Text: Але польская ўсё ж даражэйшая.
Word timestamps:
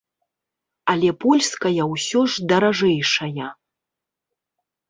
Але 0.93 1.09
польская 1.25 1.83
ўсё 1.93 2.19
ж 2.31 2.47
даражэйшая. 2.53 3.47